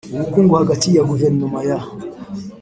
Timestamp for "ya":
0.95-1.05, 1.69-1.79